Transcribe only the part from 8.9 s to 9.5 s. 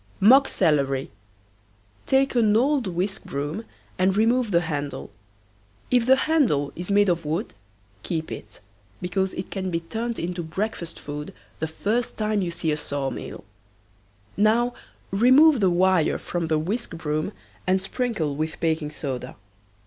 because